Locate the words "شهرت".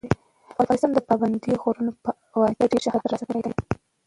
2.85-3.01